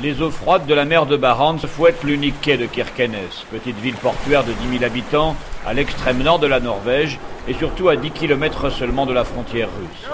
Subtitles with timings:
[0.00, 3.16] Les eaux froides de la mer de Barents fouettent l'unique quai de Kirkenes,
[3.50, 5.34] petite ville portuaire de 10 000 habitants
[5.66, 9.68] à l'extrême nord de la Norvège et surtout à 10 km seulement de la frontière
[9.80, 10.08] russe.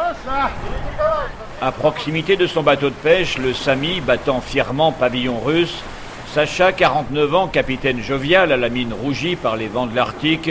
[1.61, 5.83] À proximité de son bateau de pêche, le Sami, battant fièrement pavillon russe,
[6.33, 10.51] Sacha, 49 ans, capitaine jovial à la mine rougie par les vents de l'Arctique,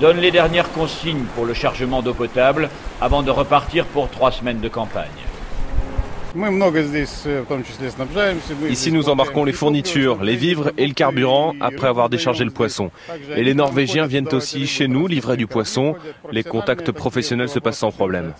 [0.00, 2.70] donne les dernières consignes pour le chargement d'eau potable
[3.02, 5.29] avant de repartir pour trois semaines de campagne.
[8.68, 12.90] Ici, nous embarquons les fournitures, les vivres et le carburant après avoir déchargé le poisson.
[13.34, 15.96] Et les Norvégiens viennent aussi chez nous livrer du poisson.
[16.30, 18.32] Les contacts professionnels se passent sans problème.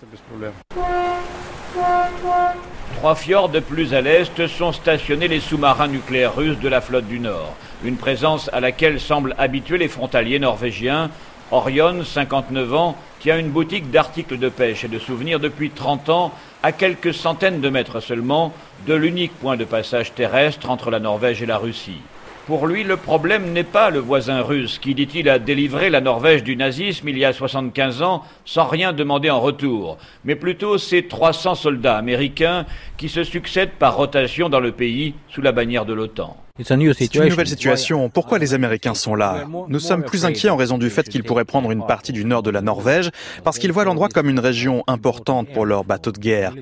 [2.97, 7.07] Trois fjords de plus à l'est sont stationnés les sous-marins nucléaires russes de la flotte
[7.07, 7.55] du Nord.
[7.83, 11.09] Une présence à laquelle semblent habituer les frontaliers norvégiens.
[11.51, 12.95] Orion, 59 ans,
[13.29, 16.31] a une boutique d'articles de pêche et de souvenirs depuis 30 ans,
[16.63, 18.53] à quelques centaines de mètres seulement
[18.87, 21.99] de l'unique point de passage terrestre entre la Norvège et la Russie.
[22.47, 26.43] Pour lui, le problème n'est pas le voisin russe qui, dit-il, a délivré la Norvège
[26.43, 31.03] du nazisme il y a 75 ans sans rien demander en retour, mais plutôt ces
[31.03, 32.65] 300 soldats américains
[32.97, 36.37] qui se succèdent par rotation dans le pays sous la bannière de l'OTAN.
[36.63, 38.09] C'est une nouvelle situation.
[38.09, 39.45] Pourquoi les Américains sont là?
[39.67, 42.43] Nous sommes plus inquiets en raison du fait qu'ils pourraient prendre une partie du nord
[42.43, 43.09] de la Norvège
[43.43, 46.53] parce qu'ils voient l'endroit comme une région importante pour leurs bateaux de guerre.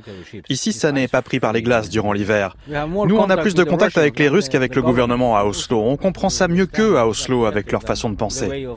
[0.50, 2.56] Ici, ça n'est pas pris par les glaces durant l'hiver.
[2.67, 5.81] Nous, on a plus de contact avec les Russes qu'avec le gouvernement à Oslo.
[5.81, 8.67] On comprend ça mieux qu'eux à Oslo avec leur façon de penser.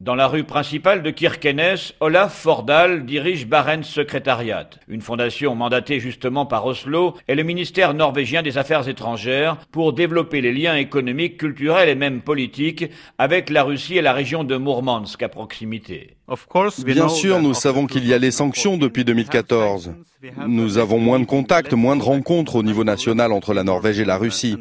[0.00, 6.46] Dans la rue principale de Kirkenes, Olaf Fordal dirige Barents Secretariat, une fondation mandatée justement
[6.46, 11.88] par Oslo et le ministère norvégien des Affaires étrangères pour développer les liens économiques, culturels
[11.88, 12.86] et même politiques
[13.18, 16.16] avec la Russie et la région de Mourmansk à proximité.
[16.84, 19.92] Bien sûr, nous savons qu'il y a les sanctions depuis 2014.
[20.46, 24.04] Nous avons moins de contacts, moins de rencontres au niveau national entre la Norvège et
[24.04, 24.56] la Russie.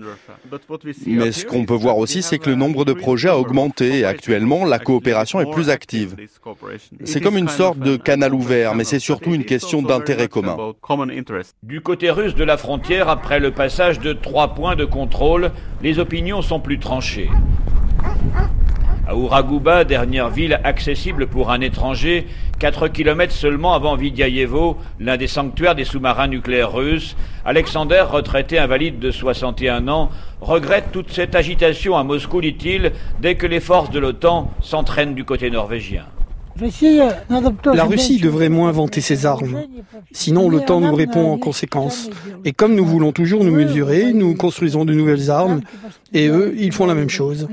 [1.06, 4.06] Mais ce qu'on peut voir aussi, c'est que le nombre de projets a augmenté et
[4.06, 6.16] actuellement, la coopération est plus active.
[7.04, 10.58] C'est comme une sorte de canal ouvert, mais c'est surtout une question d'intérêt commun.
[11.64, 15.52] Du côté russe de la frontière, après le passage de trois points de contrôle,
[15.82, 17.30] les opinions sont plus tranchées.
[19.12, 22.28] À Ouraguba, dernière ville accessible pour un étranger,
[22.60, 29.00] 4 km seulement avant Vidyayevo, l'un des sanctuaires des sous-marins nucléaires russes, Alexander, retraité invalide
[29.00, 34.00] de 61 ans, regrette toute cette agitation à Moscou, dit-il, dès que les forces de
[34.00, 36.06] l'OTAN s'entraînent du côté norvégien.
[37.74, 39.64] La Russie devrait moins vanter ses armes.
[40.12, 42.10] Sinon, l'OTAN nous répond en conséquence.
[42.46, 45.62] Et comme nous voulons toujours nous mesurer, nous construisons de nouvelles armes.
[46.14, 47.48] Et eux, ils font la même chose.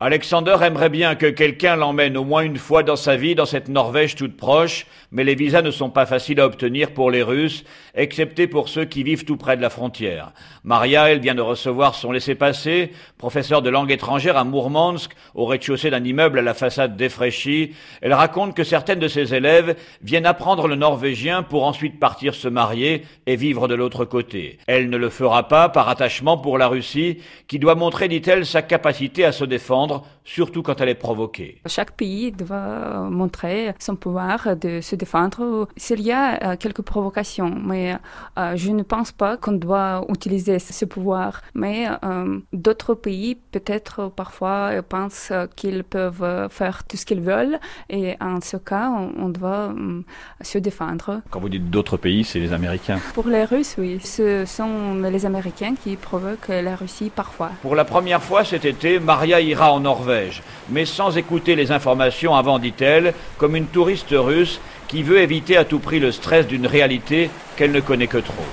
[0.00, 3.68] Alexander aimerait bien que quelqu'un l'emmène au moins une fois dans sa vie dans cette
[3.68, 7.64] Norvège toute proche, mais les visas ne sont pas faciles à obtenir pour les Russes,
[7.94, 10.32] excepté pour ceux qui vivent tout près de la frontière.
[10.64, 15.90] Maria, elle vient de recevoir son laissez-passer, professeur de langue étrangère à Mourmansk, au rez-de-chaussée
[15.90, 17.74] d'un immeuble à la façade défraîchie.
[18.02, 22.48] Elle raconte que certaines de ses élèves viennent apprendre le norvégien pour ensuite partir se
[22.48, 24.58] marier et vivre de l'autre côté.
[24.66, 28.60] Elle ne le fera pas par attachement pour la Russie, qui doit montrer, dit-elle, sa
[28.60, 31.62] capacité à se défendre, surtout quand elle est provoquée.
[31.66, 37.96] Chaque pays doit montrer son pouvoir de se défendre s'il y a quelques provocations, mais
[38.38, 41.42] euh, je ne pense pas qu'on doit utiliser ce pouvoir.
[41.54, 47.58] Mais euh, d'autres pays, peut-être parfois, pensent qu'ils peuvent faire tout ce qu'ils veulent,
[47.90, 50.04] et en ce cas, on, on doit um,
[50.40, 51.20] se défendre.
[51.30, 54.00] Quand vous dites d'autres pays, c'est les Américains Pour les Russes, oui.
[54.02, 57.50] Ce sont les Américains qui provoquent la Russie parfois.
[57.62, 62.34] Pour la première fois cet été, Maria ira en Norvège, mais sans écouter les informations
[62.34, 66.66] avant, dit-elle, comme une touriste russe qui veut éviter à tout prix le stress d'une
[66.66, 68.44] réalité qu'elle ne connaît que trop.